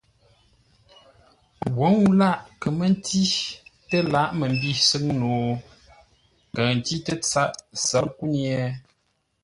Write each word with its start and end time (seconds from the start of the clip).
Wǒ 1.77 1.85
ŋuu 1.97 2.11
lâʼ 2.19 2.37
kə̌ 2.61 2.69
mə́ 2.77 2.87
ntî 2.93 3.21
tə́ 3.89 4.01
lǎghʼ 4.13 4.31
məmbî 4.39 4.71
sʉ́ŋ 4.87 5.05
no, 5.19 5.29
kəʉ 6.53 6.69
ntî 6.77 6.95
tə́ 7.05 7.17
sǎr 7.87 8.05
kúnye? 8.17 8.57